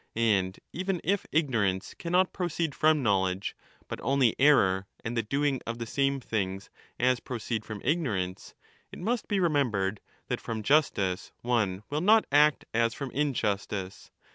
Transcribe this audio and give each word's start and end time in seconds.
And 0.15 0.59
even 0.73 0.99
if 1.03 1.27
ignorance 1.31 1.93
cannot 1.93 2.33
proceed 2.33 2.73
from 2.73 3.03
knowledge, 3.03 3.55
but 3.87 3.99
only 4.01 4.35
error 4.39 4.87
and 5.05 5.15
the 5.15 5.21
ll^: 5.21 5.29
doing 5.29 5.61
of 5.67 5.77
the 5.77 5.85
same 5.85 6.19
things 6.19 6.71
as' 6.99 7.19
proceed 7.19 7.63
from 7.63 7.83
ignorance, 7.85 8.55
it 8.91 8.97
must 8.97 9.27
be 9.27 9.39
remembered 9.39 10.01
that 10.27 10.41
from 10.41 10.63
justice 10.63 11.31
one 11.43 11.83
will 11.91 12.01
not 12.01 12.25
act 12.31 12.65
as 12.73 12.99
lom 12.99 13.11
injustice. 13.11 14.09